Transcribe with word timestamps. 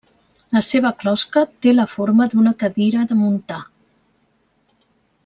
La 0.55 0.61
seva 0.67 0.91
closca 1.03 1.43
té 1.65 1.73
la 1.75 1.85
forma 1.93 2.27
d'una 2.31 2.53
cadira 2.63 3.05
de 3.13 3.19
muntar. 3.23 3.63